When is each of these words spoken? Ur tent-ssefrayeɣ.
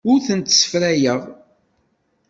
Ur 0.09 0.17
tent-ssefrayeɣ. 0.27 1.19